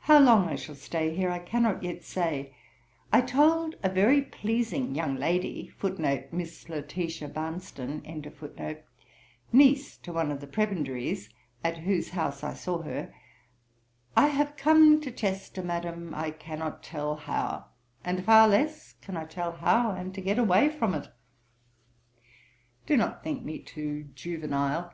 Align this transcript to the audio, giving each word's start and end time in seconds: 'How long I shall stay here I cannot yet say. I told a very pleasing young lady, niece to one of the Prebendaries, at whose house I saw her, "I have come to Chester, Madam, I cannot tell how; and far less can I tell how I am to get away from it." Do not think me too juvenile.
'How 0.00 0.18
long 0.20 0.50
I 0.50 0.54
shall 0.54 0.74
stay 0.74 1.14
here 1.16 1.30
I 1.30 1.38
cannot 1.38 1.82
yet 1.82 2.04
say. 2.04 2.54
I 3.10 3.22
told 3.22 3.74
a 3.82 3.88
very 3.88 4.20
pleasing 4.20 4.94
young 4.94 5.16
lady, 5.16 5.72
niece 6.30 6.58
to 6.66 6.76
one 10.12 10.30
of 10.30 10.40
the 10.40 10.46
Prebendaries, 10.46 11.30
at 11.64 11.78
whose 11.78 12.10
house 12.10 12.44
I 12.44 12.52
saw 12.52 12.82
her, 12.82 13.14
"I 14.14 14.26
have 14.26 14.56
come 14.58 15.00
to 15.00 15.10
Chester, 15.10 15.62
Madam, 15.62 16.14
I 16.14 16.32
cannot 16.32 16.82
tell 16.82 17.14
how; 17.16 17.64
and 18.04 18.22
far 18.26 18.46
less 18.46 18.92
can 19.00 19.16
I 19.16 19.24
tell 19.24 19.52
how 19.52 19.92
I 19.92 20.00
am 20.00 20.12
to 20.12 20.20
get 20.20 20.38
away 20.38 20.68
from 20.68 20.92
it." 20.92 21.08
Do 22.84 22.98
not 22.98 23.24
think 23.24 23.42
me 23.42 23.60
too 23.60 24.10
juvenile. 24.14 24.92